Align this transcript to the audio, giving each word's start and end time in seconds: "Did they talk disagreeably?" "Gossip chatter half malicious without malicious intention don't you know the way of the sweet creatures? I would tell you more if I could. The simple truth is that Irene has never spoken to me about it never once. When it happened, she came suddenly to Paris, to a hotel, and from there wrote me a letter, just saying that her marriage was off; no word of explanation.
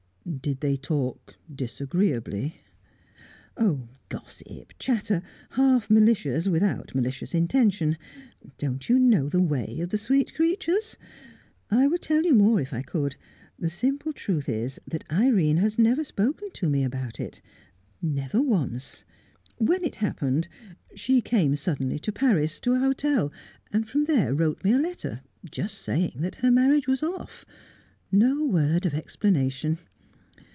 "Did 0.39 0.61
they 0.61 0.77
talk 0.77 1.35
disagreeably?" 1.53 2.61
"Gossip 4.07 4.71
chatter 4.77 5.23
half 5.51 5.89
malicious 5.89 6.47
without 6.47 6.93
malicious 6.93 7.33
intention 7.33 7.97
don't 8.59 8.87
you 8.87 8.99
know 8.99 9.27
the 9.29 9.41
way 9.41 9.79
of 9.81 9.89
the 9.89 9.97
sweet 9.97 10.35
creatures? 10.35 10.95
I 11.71 11.87
would 11.87 12.03
tell 12.03 12.23
you 12.23 12.35
more 12.35 12.61
if 12.61 12.71
I 12.71 12.83
could. 12.83 13.15
The 13.57 13.69
simple 13.69 14.13
truth 14.13 14.47
is 14.47 14.79
that 14.87 15.03
Irene 15.11 15.57
has 15.57 15.79
never 15.79 16.03
spoken 16.03 16.51
to 16.51 16.69
me 16.69 16.83
about 16.83 17.19
it 17.19 17.41
never 18.01 18.41
once. 18.41 19.03
When 19.57 19.83
it 19.83 19.97
happened, 19.97 20.47
she 20.95 21.21
came 21.21 21.55
suddenly 21.55 21.97
to 21.97 22.11
Paris, 22.11 22.59
to 22.61 22.73
a 22.75 22.79
hotel, 22.79 23.33
and 23.73 23.87
from 23.89 24.05
there 24.05 24.35
wrote 24.35 24.63
me 24.63 24.71
a 24.71 24.79
letter, 24.79 25.21
just 25.49 25.79
saying 25.79 26.17
that 26.19 26.35
her 26.35 26.51
marriage 26.51 26.87
was 26.87 27.01
off; 27.03 27.43
no 28.11 28.45
word 28.45 28.85
of 28.85 28.93
explanation. 28.93 29.79